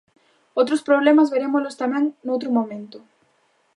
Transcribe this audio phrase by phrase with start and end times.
[0.59, 2.97] Outros problemas verémolos tamén noutro momento.